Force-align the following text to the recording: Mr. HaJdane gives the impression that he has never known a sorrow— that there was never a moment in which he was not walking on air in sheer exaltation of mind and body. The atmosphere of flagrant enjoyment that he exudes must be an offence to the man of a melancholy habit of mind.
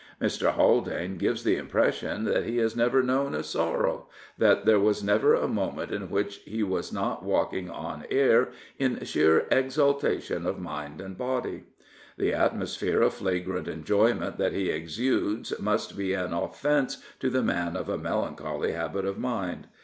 Mr. 0.19 0.55
HaJdane 0.55 1.19
gives 1.19 1.43
the 1.43 1.57
impression 1.57 2.23
that 2.23 2.43
he 2.43 2.57
has 2.57 2.75
never 2.75 3.03
known 3.03 3.35
a 3.35 3.43
sorrow— 3.43 4.07
that 4.39 4.65
there 4.65 4.79
was 4.79 5.03
never 5.03 5.35
a 5.35 5.47
moment 5.47 5.91
in 5.91 6.09
which 6.09 6.37
he 6.37 6.63
was 6.63 6.91
not 6.91 7.21
walking 7.21 7.69
on 7.69 8.05
air 8.09 8.49
in 8.79 9.05
sheer 9.05 9.45
exaltation 9.51 10.47
of 10.47 10.57
mind 10.57 10.99
and 10.99 11.19
body. 11.19 11.65
The 12.17 12.33
atmosphere 12.33 13.03
of 13.03 13.13
flagrant 13.13 13.67
enjoyment 13.67 14.39
that 14.39 14.53
he 14.53 14.71
exudes 14.71 15.53
must 15.59 15.95
be 15.95 16.15
an 16.15 16.33
offence 16.33 16.97
to 17.19 17.29
the 17.29 17.43
man 17.43 17.77
of 17.77 17.87
a 17.87 17.95
melancholy 17.99 18.71
habit 18.71 19.05
of 19.05 19.19
mind. 19.19 19.67